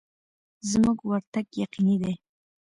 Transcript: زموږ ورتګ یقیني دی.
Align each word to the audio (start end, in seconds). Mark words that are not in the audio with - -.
زموږ 0.69 0.97
ورتګ 1.09 1.47
یقیني 1.63 1.95
دی. 2.01 2.13